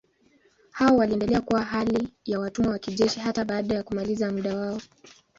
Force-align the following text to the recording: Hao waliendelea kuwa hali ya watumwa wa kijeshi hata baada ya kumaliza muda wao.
Hao 0.71 0.95
waliendelea 0.97 1.41
kuwa 1.41 1.61
hali 1.63 2.09
ya 2.25 2.39
watumwa 2.39 2.71
wa 2.71 2.79
kijeshi 2.79 3.19
hata 3.19 3.45
baada 3.45 3.75
ya 3.75 3.83
kumaliza 3.83 4.31
muda 4.31 4.55
wao. 4.57 4.81